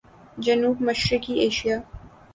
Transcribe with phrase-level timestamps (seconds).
[0.39, 1.83] جنوب مشرقی ایشیا